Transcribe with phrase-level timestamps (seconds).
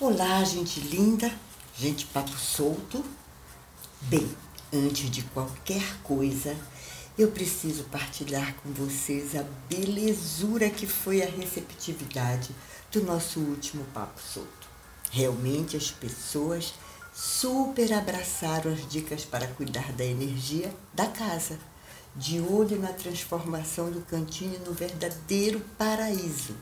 [0.00, 1.28] Olá, gente linda,
[1.76, 3.04] gente papo solto.
[4.02, 4.30] Bem,
[4.72, 6.56] antes de qualquer coisa,
[7.18, 12.50] eu preciso partilhar com vocês a belezura que foi a receptividade
[12.92, 14.68] do nosso último papo solto.
[15.10, 16.74] Realmente as pessoas
[17.12, 21.58] super abraçaram as dicas para cuidar da energia da casa,
[22.14, 26.54] de olho na transformação do cantinho no verdadeiro paraíso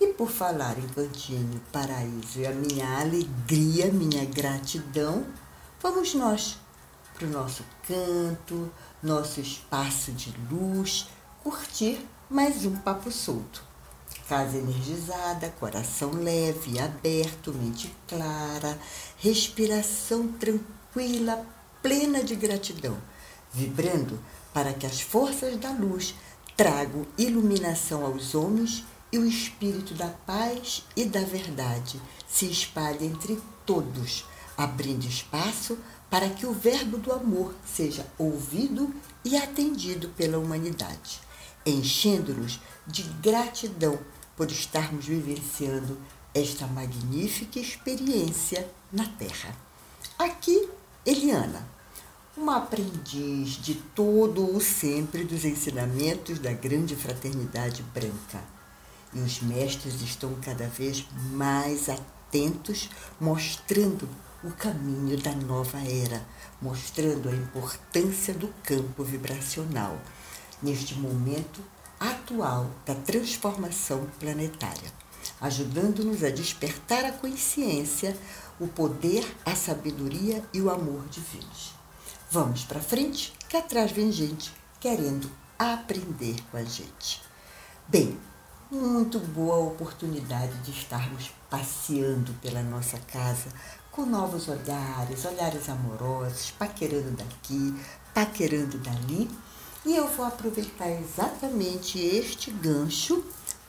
[0.00, 5.26] e por falar em cantinho, paraíso e a minha alegria, minha gratidão,
[5.82, 6.56] vamos nós
[7.14, 11.06] para o nosso canto, nosso espaço de luz,
[11.42, 12.00] curtir
[12.30, 13.62] mais um papo solto.
[14.26, 18.78] Casa energizada, coração leve, aberto, mente clara,
[19.18, 21.44] respiração tranquila,
[21.82, 22.96] plena de gratidão,
[23.52, 24.18] vibrando
[24.54, 26.14] para que as forças da luz
[26.56, 33.40] tragam iluminação aos homens e o espírito da paz e da verdade se espalhe entre
[33.66, 34.24] todos,
[34.56, 35.76] abrindo espaço
[36.08, 38.94] para que o verbo do amor seja ouvido
[39.24, 41.20] e atendido pela humanidade,
[41.64, 43.98] enchendo-nos de gratidão
[44.36, 45.98] por estarmos vivenciando
[46.34, 49.54] esta magnífica experiência na Terra.
[50.18, 50.68] Aqui,
[51.04, 51.66] Eliana,
[52.36, 58.59] uma aprendiz de todo o sempre dos ensinamentos da grande fraternidade branca
[59.12, 62.88] e os mestres estão cada vez mais atentos,
[63.20, 64.08] mostrando
[64.42, 66.24] o caminho da nova era,
[66.62, 70.00] mostrando a importância do campo vibracional
[70.62, 71.60] neste momento
[71.98, 74.90] atual da transformação planetária,
[75.40, 78.16] ajudando-nos a despertar a consciência,
[78.58, 81.74] o poder, a sabedoria e o amor divinos.
[82.30, 87.20] Vamos para frente, que atrás vem gente querendo aprender com a gente.
[87.88, 88.16] Bem,
[88.70, 93.48] muito boa oportunidade de estarmos passeando pela nossa casa
[93.90, 97.74] com novos olhares, olhares amorosos, paquerando daqui,
[98.14, 99.28] paquerando dali.
[99.84, 103.24] E eu vou aproveitar exatamente este gancho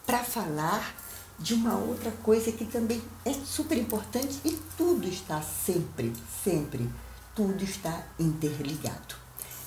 [0.05, 0.95] para falar
[1.39, 6.87] de uma outra coisa que também é super importante e tudo está sempre, sempre,
[7.35, 9.15] tudo está interligado.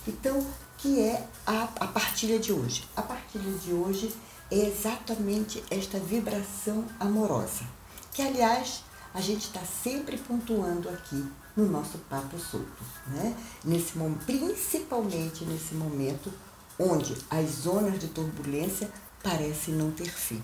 [0.06, 0.46] Então,
[0.78, 2.88] que é a, a partilha de hoje?
[2.94, 4.14] A partilha de hoje
[4.50, 7.64] é exatamente esta vibração amorosa,
[8.12, 11.24] que aliás a gente está sempre pontuando aqui
[11.56, 13.36] no nosso papo solto, né?
[13.64, 13.92] Nesse
[14.26, 16.32] principalmente nesse momento
[16.78, 18.90] onde as zonas de turbulência
[19.22, 20.42] parecem não ter fim,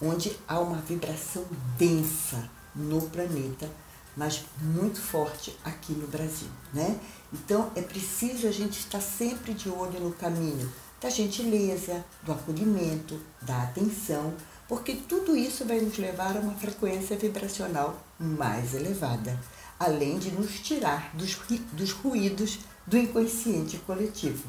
[0.00, 1.44] onde há uma vibração
[1.78, 3.70] densa no planeta,
[4.16, 6.98] mas muito forte aqui no Brasil, né?
[7.32, 13.20] Então é preciso a gente estar sempre de olho no caminho da gentileza, do acolhimento,
[13.42, 14.34] da atenção,
[14.68, 19.38] porque tudo isso vai nos levar a uma frequência vibracional mais elevada,
[19.78, 21.36] além de nos tirar dos,
[21.72, 24.48] dos ruídos do inconsciente coletivo.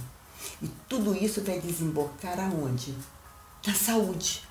[0.61, 2.95] E tudo isso vai desembocar aonde?
[3.65, 4.43] Na saúde.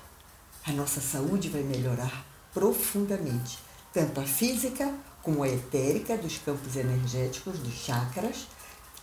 [0.65, 3.57] A nossa saúde vai melhorar profundamente,
[3.93, 4.93] tanto a física
[5.23, 8.47] como a etérica dos campos energéticos, dos chakras,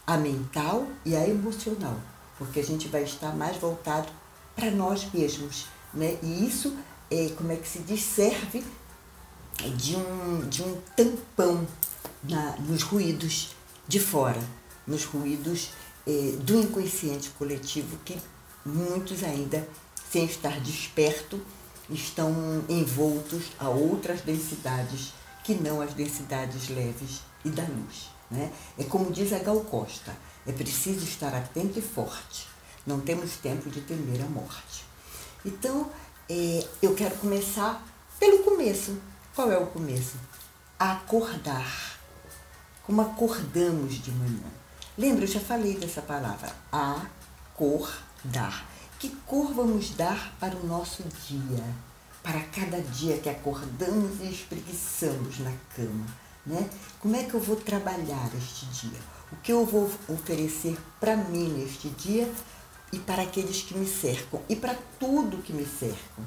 [0.07, 1.99] a mental e a emocional
[2.39, 4.09] porque a gente vai estar mais voltado
[4.55, 5.67] para nós mesmos.
[5.93, 6.19] Né?
[6.23, 6.77] E isso,
[7.11, 8.65] é, como é que se diz, serve
[9.77, 11.67] de um, de um tampão
[12.23, 13.55] na, nos ruídos
[13.87, 14.43] de fora,
[14.87, 15.71] nos ruídos
[16.07, 18.19] é, do inconsciente coletivo que
[18.65, 19.67] muitos ainda,
[20.11, 21.41] sem estar desperto,
[21.91, 25.13] estão envoltos a outras densidades
[25.43, 28.11] que não as densidades leves e da luz.
[28.31, 28.51] Né?
[28.79, 30.17] É como diz a Gal Costa,
[30.47, 32.49] é preciso estar atento e forte.
[32.87, 34.85] Não temos tempo de temer a morte.
[35.45, 35.91] Então,
[36.29, 37.83] é, eu quero começar
[38.19, 38.99] pelo começo.
[39.35, 40.17] Qual é o começo?
[40.79, 41.99] Acordar.
[42.85, 44.51] Como acordamos de manhã.
[44.97, 46.55] Lembra, eu já falei dessa palavra.
[46.71, 48.67] Acordar.
[48.99, 51.65] Que cor vamos dar para o nosso dia?
[52.23, 56.24] Para cada dia que acordamos e espreguiçamos na cama.
[56.47, 56.69] Né?
[57.01, 59.01] Como é que eu vou trabalhar este dia?
[59.33, 62.31] O que eu vou oferecer para mim neste dia
[62.93, 66.25] e para aqueles que me cercam e para tudo que me cercam.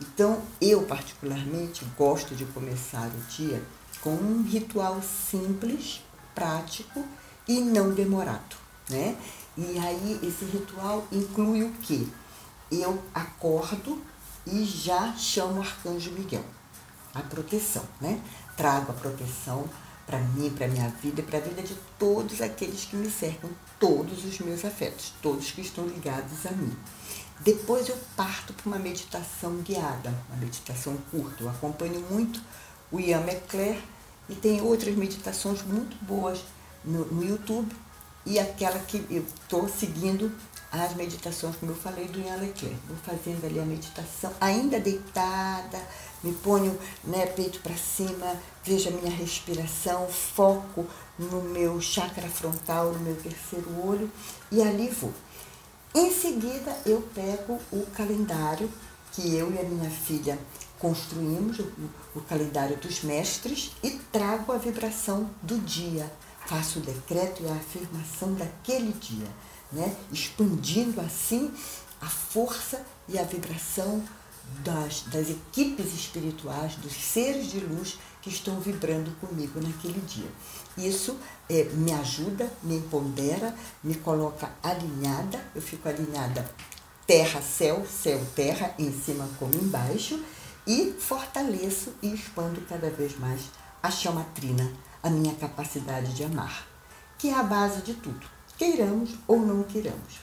[0.00, 3.62] Então, eu particularmente gosto de começar o dia
[4.00, 6.02] com um ritual simples,
[6.34, 7.04] prático
[7.46, 8.56] e não demorado,
[8.88, 9.16] né?
[9.56, 12.06] E aí esse ritual inclui o quê?
[12.72, 14.00] Eu acordo
[14.46, 16.44] e já chamo o arcanjo Miguel,
[17.14, 18.20] a proteção, né?
[18.56, 19.68] Trago a proteção
[20.06, 23.48] para mim, para minha vida e para a vida de todos aqueles que me cercam,
[23.78, 26.76] todos os meus afetos, todos que estão ligados a mim.
[27.40, 31.44] Depois eu parto para uma meditação guiada, uma meditação curta.
[31.44, 32.42] Eu acompanho muito
[32.90, 33.80] o Ian McClare,
[34.28, 36.40] e tem outras meditações muito boas
[36.84, 37.74] no, no YouTube,
[38.26, 40.30] e aquela que eu estou seguindo
[40.70, 42.76] as meditações, como eu falei, do Ian Leclerc.
[42.86, 45.82] Vou fazendo ali a meditação, ainda deitada,
[46.22, 50.86] me ponho né, peito para cima, vejo a minha respiração, foco
[51.18, 54.10] no meu chakra frontal, no meu terceiro olho,
[54.50, 55.12] e ali vou.
[55.94, 58.70] Em seguida, eu pego o calendário
[59.12, 60.38] que eu e a minha filha
[60.78, 61.72] construímos, o,
[62.14, 66.10] o calendário dos mestres, e trago a vibração do dia.
[66.46, 69.26] Faço o decreto e a afirmação daquele dia
[69.72, 69.94] né?
[70.12, 71.52] expandindo assim
[72.00, 74.02] a força e a vibração
[74.64, 80.30] das, das equipes espirituais, dos seres de luz que estão vibrando comigo naquele dia.
[80.76, 81.16] Isso
[81.48, 86.48] é, me ajuda, me empodera, me coloca alinhada, eu fico alinhada
[87.06, 90.22] terra-céu, céu-terra, em cima como embaixo,
[90.66, 93.40] e fortaleço e expando cada vez mais
[93.82, 94.70] a chamatrina,
[95.02, 96.66] a minha capacidade de amar,
[97.18, 100.20] que é a base de tudo queiramos ou não queiramos.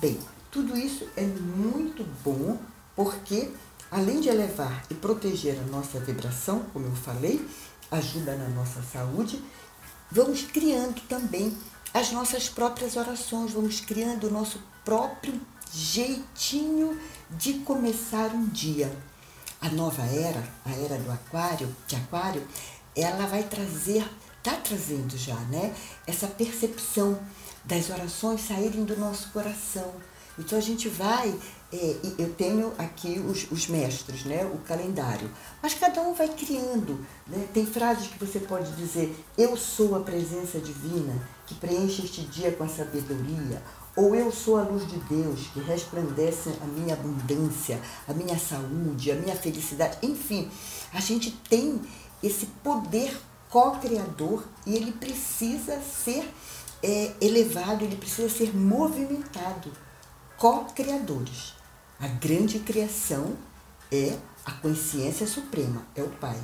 [0.00, 0.16] Bem,
[0.48, 2.56] tudo isso é muito bom
[3.02, 3.50] porque,
[3.90, 7.42] além de elevar e proteger a nossa vibração, como eu falei,
[7.90, 9.42] ajuda na nossa saúde,
[10.12, 11.56] vamos criando também
[11.94, 15.40] as nossas próprias orações, vamos criando o nosso próprio
[15.72, 17.00] jeitinho
[17.30, 18.94] de começar um dia.
[19.62, 22.46] A nova era, a era do aquário, de aquário,
[22.94, 24.06] ela vai trazer,
[24.36, 25.74] está trazendo já, né?
[26.06, 27.18] Essa percepção
[27.64, 29.90] das orações saírem do nosso coração.
[30.38, 31.34] Então a gente vai,
[31.72, 35.30] é, eu tenho aqui os, os, mestres, né, o calendário,
[35.62, 36.98] mas cada um vai criando.
[37.26, 37.46] Né?
[37.54, 41.14] Tem frases que você pode dizer: Eu sou a presença divina
[41.46, 43.62] que preenche este dia com a sabedoria.
[43.96, 49.10] Ou eu sou a luz de Deus que resplandece a minha abundância, a minha saúde,
[49.10, 49.98] a minha felicidade.
[50.00, 50.48] Enfim,
[50.92, 51.80] a gente tem
[52.22, 53.16] esse poder
[53.48, 56.24] co-criador e ele precisa ser
[56.82, 59.70] é elevado, ele precisa ser movimentado.
[60.38, 61.59] Co-criadores.
[62.00, 63.36] A grande criação
[63.92, 66.40] é a consciência suprema, é o Pai.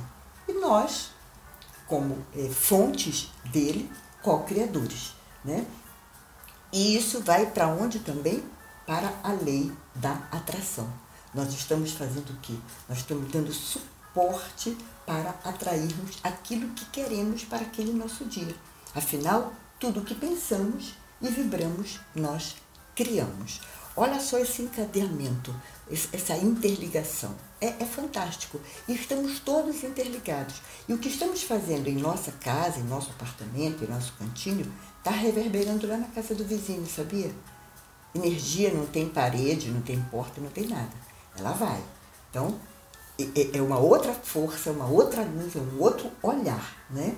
[0.47, 1.09] E nós,
[1.87, 5.15] como é, fontes dele, co-criadores.
[5.43, 5.65] Né?
[6.71, 8.43] E isso vai para onde também?
[8.85, 10.87] Para a lei da atração.
[11.33, 12.53] Nós estamos fazendo o quê?
[12.87, 18.55] Nós estamos dando suporte para atrairmos aquilo que queremos para aquele nosso dia.
[18.93, 22.55] Afinal, tudo que pensamos e vibramos, nós
[22.95, 23.61] criamos.
[23.99, 25.55] Olha só esse encadeamento,
[25.89, 27.33] essa interligação.
[27.59, 28.61] É, é, fantástico.
[28.87, 30.61] Estamos todos interligados.
[30.87, 35.09] E o que estamos fazendo em nossa casa, em nosso apartamento, em nosso cantinho, está
[35.09, 37.33] reverberando lá na casa do vizinho, sabia?
[38.13, 40.93] Energia não tem parede, não tem porta, não tem nada.
[41.35, 41.83] Ela vai.
[42.29, 42.55] Então,
[43.17, 47.17] é, é uma outra força, uma outra luz, é um outro olhar, né?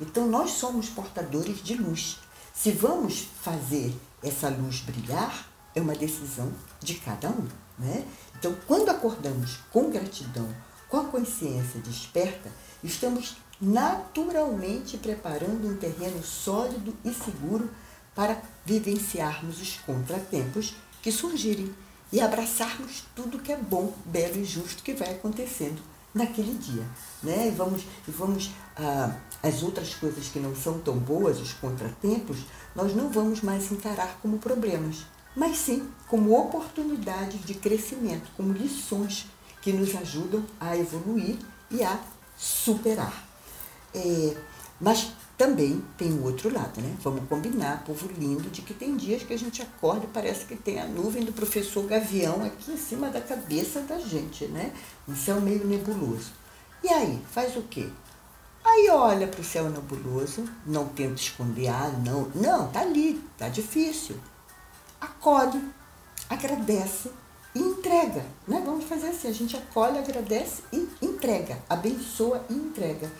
[0.00, 2.18] Então nós somos portadores de luz.
[2.52, 3.94] Se vamos fazer
[4.24, 6.50] essa luz brilhar, é uma decisão
[6.80, 7.46] de cada um.
[7.78, 8.04] Né?
[8.38, 10.48] Então, quando acordamos com gratidão,
[10.88, 12.50] com a consciência desperta,
[12.82, 17.70] estamos naturalmente preparando um terreno sólido e seguro
[18.14, 21.72] para vivenciarmos os contratempos que surgirem
[22.12, 25.82] e abraçarmos tudo que é bom, belo e justo que vai acontecendo
[26.14, 26.84] naquele dia.
[27.22, 27.48] Né?
[27.48, 32.38] E vamos, e vamos ah, as outras coisas que não são tão boas, os contratempos,
[32.74, 35.04] nós não vamos mais encarar como problemas,
[35.36, 39.26] mas sim como oportunidades de crescimento, como lições
[39.60, 41.36] que nos ajudam a evoluir
[41.70, 42.00] e a
[42.36, 43.28] superar.
[43.94, 44.36] É,
[44.80, 46.96] mas também tem o outro lado, né?
[47.02, 50.56] Vamos combinar, povo lindo, de que tem dias que a gente acorda e parece que
[50.56, 54.72] tem a nuvem do professor Gavião aqui em cima da cabeça da gente, né?
[55.06, 56.30] Um céu meio nebuloso.
[56.82, 57.88] E aí, faz o quê?
[58.64, 63.48] Aí olha para o céu nebuloso, não tenta esconder, ah, não, não, tá ali, tá
[63.48, 64.16] difícil.
[65.06, 65.62] Acolhe,
[66.28, 67.10] agradece
[67.54, 68.24] e entrega.
[68.46, 68.60] Né?
[68.64, 73.10] Vamos fazer assim, a gente acolhe, agradece e entrega, abençoa e entrega.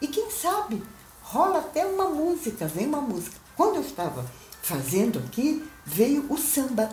[0.00, 0.82] E quem sabe,
[1.22, 3.36] rola até uma música, vem uma música.
[3.56, 4.26] Quando eu estava
[4.60, 6.90] fazendo aqui, veio o samba.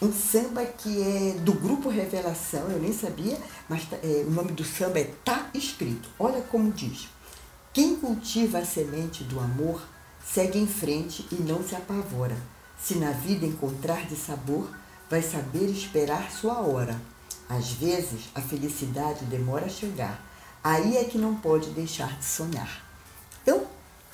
[0.00, 3.38] Um samba que é do grupo Revelação, eu nem sabia,
[3.68, 6.08] mas tá, é, o nome do samba é Tá Escrito.
[6.18, 7.06] Olha como diz.
[7.72, 9.82] Quem cultiva a semente do amor
[10.24, 12.36] segue em frente e não se apavora.
[12.82, 14.68] Se na vida encontrar de sabor,
[15.08, 17.00] vai saber esperar sua hora.
[17.48, 20.24] Às vezes, a felicidade demora a chegar.
[20.62, 22.84] Aí é que não pode deixar de sonhar.
[23.42, 23.66] Então,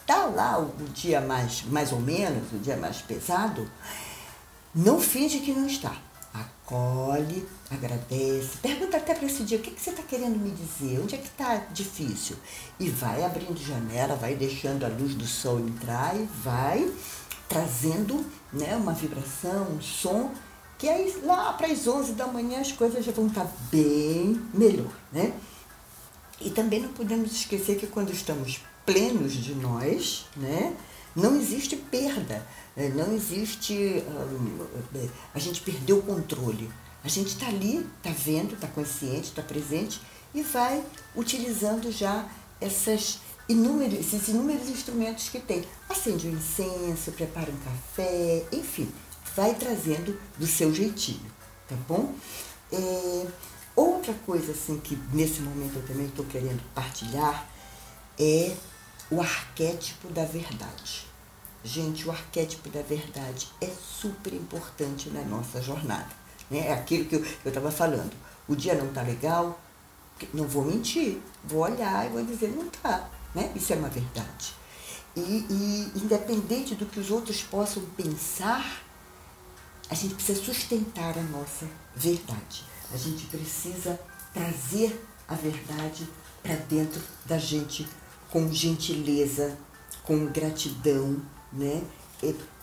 [0.07, 3.71] tá lá o dia mais, mais ou menos, o dia mais pesado,
[4.75, 5.97] não finge que não está.
[6.33, 11.01] acolhe, agradece, pergunta até para esse dia o que, que você está querendo me dizer,
[11.01, 12.37] onde é que está difícil.
[12.79, 16.93] E vai abrindo janela, vai deixando a luz do sol entrar e vai
[17.49, 20.33] trazendo né, uma vibração, um som,
[20.79, 24.93] que aí lá para as 11 da manhã as coisas já vão estar bem melhor.
[25.13, 25.33] Né?
[26.41, 30.77] E também não podemos esquecer que quando estamos plenos de nós, né,
[31.15, 32.89] não existe perda, né?
[32.95, 34.05] não existe.
[35.35, 36.71] a gente perdeu o controle.
[37.03, 40.01] A gente está ali, está vendo, está consciente, está presente
[40.35, 40.85] e vai
[41.15, 42.27] utilizando já
[42.61, 45.65] essas inúmeros, esses inúmeros instrumentos que tem.
[45.89, 48.91] Acende um incenso, prepara um café, enfim,
[49.35, 51.31] vai trazendo do seu jeitinho,
[51.69, 52.15] tá bom?
[52.73, 53.27] É,
[53.75, 57.49] outra coisa assim que nesse momento eu também estou querendo partilhar
[58.19, 58.57] é
[59.11, 61.07] o arquétipo da verdade.
[61.63, 66.09] Gente, o arquétipo da verdade é super importante na nossa jornada.
[66.51, 66.69] Né?
[66.69, 68.13] É aquilo que eu estava falando.
[68.49, 69.61] O dia não está legal,
[70.33, 73.09] não vou mentir, vou olhar e vou dizer, não está.
[73.37, 73.53] Né?
[73.55, 74.55] Isso é uma verdade.
[75.15, 78.83] E, e independente do que os outros possam pensar,
[79.91, 82.65] a gente precisa sustentar a nossa verdade.
[82.95, 84.01] A gente precisa
[84.33, 86.09] trazer a verdade
[86.43, 87.87] para dentro da gente
[88.31, 89.59] com gentileza,
[90.03, 91.21] com gratidão,
[91.53, 91.83] né?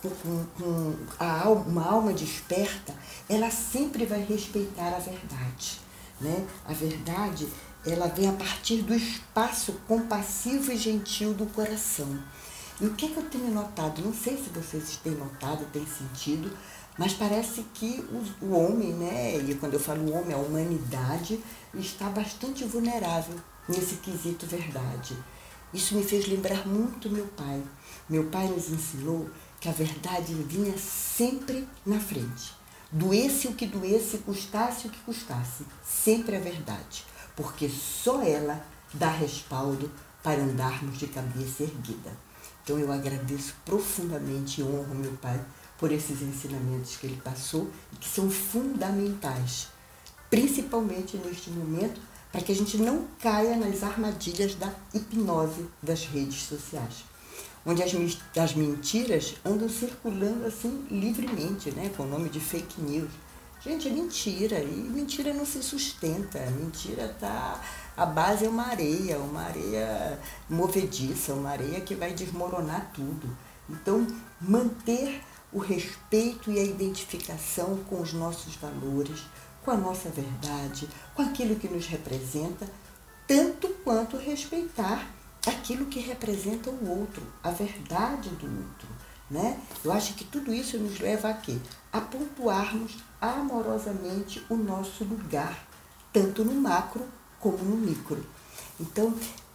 [0.02, 2.92] Com, com, com a uma alma desperta,
[3.28, 5.80] ela sempre vai respeitar a verdade.
[6.20, 6.44] Né?
[6.66, 7.46] A verdade
[7.86, 12.18] ela vem a partir do espaço compassivo e gentil do coração.
[12.80, 14.02] E o que, que eu tenho notado?
[14.02, 16.50] Não sei se vocês têm notado, têm sentido,
[16.98, 21.40] mas parece que o, o homem, né, e quando eu falo homem, a humanidade,
[21.74, 23.36] está bastante vulnerável
[23.68, 25.16] nesse quesito verdade.
[25.72, 27.62] Isso me fez lembrar muito meu pai.
[28.08, 29.28] Meu pai nos ensinou
[29.60, 32.54] que a verdade vinha sempre na frente.
[32.92, 37.04] Doesse o que doesse, custasse o que custasse, sempre a verdade,
[37.36, 39.90] porque só ela dá respaldo
[40.22, 42.10] para andarmos de cabeça erguida.
[42.62, 45.38] Então eu agradeço profundamente e honro meu pai
[45.78, 49.68] por esses ensinamentos que ele passou e que são fundamentais,
[50.30, 52.00] principalmente neste momento
[52.32, 57.04] para que a gente não caia nas armadilhas da hipnose das redes sociais,
[57.64, 57.92] onde as,
[58.36, 63.10] as mentiras andam circulando assim livremente, né, com o nome de fake news.
[63.64, 67.58] Gente, é mentira, e mentira não se sustenta, mentira tá
[67.96, 73.34] a base é uma areia, uma areia movediça, uma areia que vai desmoronar tudo.
[73.70, 74.06] Então,
[74.38, 79.22] manter o respeito e a identificação com os nossos valores,
[79.64, 82.68] com a nossa verdade, com aquilo que nos representa,
[83.26, 85.08] tanto quanto respeitar
[85.46, 88.88] aquilo que representa o outro, a verdade do outro.
[89.30, 89.58] Né?
[89.82, 91.56] Eu acho que tudo isso nos leva a quê?
[91.92, 95.66] A pontuarmos amorosamente o nosso lugar,
[96.12, 97.06] tanto no macro
[97.40, 98.24] como no micro.
[98.78, 99.14] Então,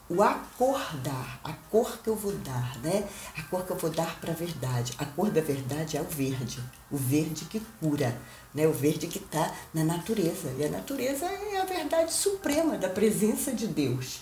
[0.09, 3.07] o acordar, a cor que eu vou dar, né?
[3.37, 4.93] A cor que eu vou dar para a verdade.
[4.97, 6.59] A cor da verdade é o verde,
[6.89, 8.19] o verde que cura,
[8.53, 8.65] né?
[8.65, 10.51] O verde que está na natureza.
[10.57, 14.21] E a natureza é a verdade suprema da presença de Deus.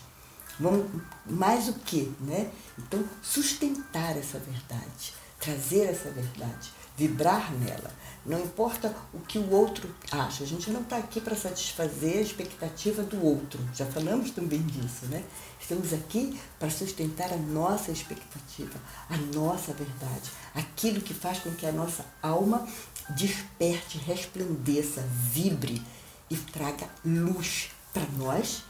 [0.59, 0.87] Vamos,
[1.25, 2.51] mais o que, né?
[2.77, 7.91] Então, sustentar essa verdade, trazer essa verdade, vibrar nela.
[8.25, 10.43] Não importa o que o outro acha.
[10.43, 13.59] A gente não está aqui para satisfazer a expectativa do outro.
[13.73, 15.23] Já falamos também disso, né?
[15.61, 18.79] Estamos aqui para sustentar a nossa expectativa,
[19.09, 22.67] a nossa verdade, aquilo que faz com que a nossa alma
[23.09, 25.01] desperte, resplandeça,
[25.31, 25.81] vibre
[26.29, 28.63] e traga luz para nós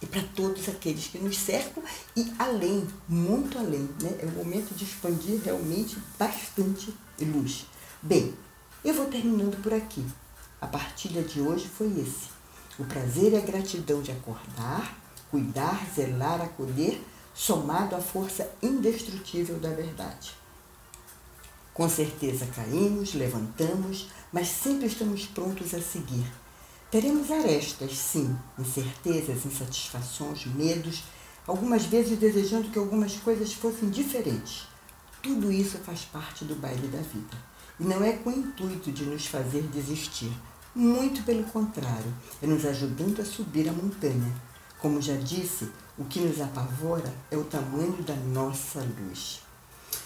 [0.00, 1.82] e para todos aqueles que nos cercam
[2.16, 3.88] e além, muito além.
[4.00, 4.18] Né?
[4.20, 7.66] É o momento de expandir realmente bastante luz.
[8.00, 8.34] Bem,
[8.84, 10.04] eu vou terminando por aqui.
[10.60, 12.28] A partilha de hoje foi esse.
[12.78, 14.96] O prazer e a gratidão de acordar,
[15.30, 17.02] cuidar, zelar, acolher,
[17.34, 20.32] somado à força indestrutível da verdade.
[21.74, 26.26] Com certeza caímos, levantamos, mas sempre estamos prontos a seguir.
[26.90, 31.04] Teremos arestas, sim, incertezas, insatisfações, medos,
[31.46, 34.66] algumas vezes desejando que algumas coisas fossem diferentes.
[35.22, 37.36] Tudo isso faz parte do baile da vida.
[37.78, 40.32] E não é com o intuito de nos fazer desistir.
[40.74, 44.32] Muito pelo contrário, é nos ajudando a subir a montanha.
[44.78, 49.42] Como já disse, o que nos apavora é o tamanho da nossa luz.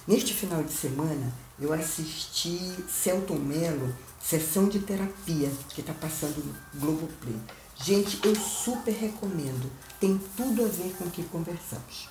[0.09, 2.59] Neste final de semana, eu assisti
[2.89, 7.39] Celton Mello, sessão de terapia, que está passando no Globoplay.
[7.77, 9.71] Gente, eu super recomendo.
[9.99, 12.09] Tem tudo a ver com o que conversamos.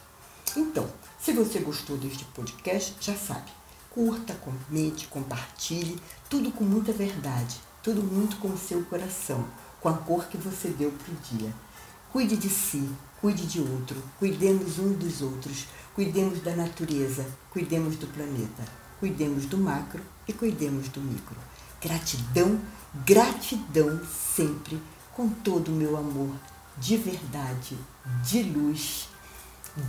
[0.56, 3.52] Então, se você gostou deste podcast, já sabe
[3.92, 6.00] curta, comente, compartilhe,
[6.30, 7.60] tudo com muita verdade.
[7.84, 9.44] tudo muito com o seu coração,
[9.80, 11.52] com a cor que você deu para o dia.
[12.12, 12.88] Cuide de si,
[13.20, 15.66] cuide de outro, cuidemos um dos outros,
[15.96, 18.64] cuidemos da natureza, cuidemos do planeta,
[19.00, 21.36] cuidemos do macro e cuidemos do micro.
[21.82, 22.62] Gratidão,
[23.06, 24.00] gratidão
[24.36, 24.82] sempre,
[25.14, 26.30] com todo o meu amor,
[26.78, 27.78] de verdade,
[28.24, 29.10] de luz,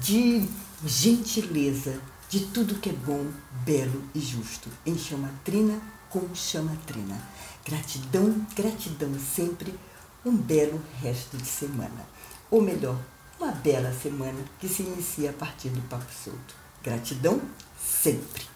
[0.01, 0.49] de
[0.87, 3.27] gentileza, de tudo que é bom,
[3.65, 4.71] belo e justo.
[4.87, 7.21] Em chamatrina com chamatrina.
[7.65, 9.75] Gratidão, gratidão sempre.
[10.25, 12.07] Um belo resto de semana.
[12.51, 12.97] Ou melhor,
[13.41, 16.55] uma bela semana que se inicia a partir do Papo Solto.
[16.83, 17.41] Gratidão
[17.79, 18.47] sempre.